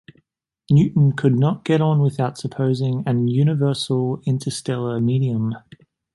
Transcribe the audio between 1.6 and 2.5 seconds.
get on without